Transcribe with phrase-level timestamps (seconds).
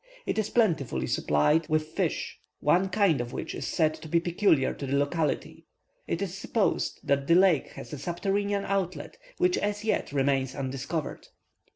[0.25, 4.73] It is plentifully supplied with fish, one kind of which is said to be peculiar
[4.73, 5.67] to the locality;
[6.07, 11.27] it is supposed that the lake has a subterranean outlet, which as yet remains undiscovered.